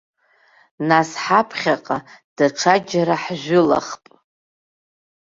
Нас 0.89 1.09
ҳаԥхьаҟа 1.23 1.97
даҽаџьара 2.35 3.15
ҳжәылахп. 3.23 4.03